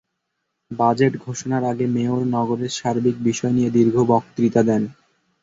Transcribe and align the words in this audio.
Budget 0.71 1.13
ঘোষণার 1.25 1.63
আগে 1.71 1.85
mayor 1.87 2.21
নগরের 2.35 2.71
সার্বিক 2.71 3.15
বিষয় 3.23 3.53
নিয়ে 3.53 3.73
দীর্ঘ 3.77 3.95
বক্তৃতা 4.11 4.61
দেন। 4.63 4.83